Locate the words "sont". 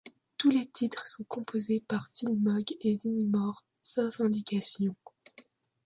1.07-1.23